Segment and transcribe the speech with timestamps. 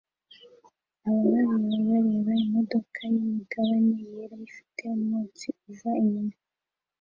[1.07, 6.35] Ababareba bareba imodoka yimigabane yera ifite umwotsi uva inyuma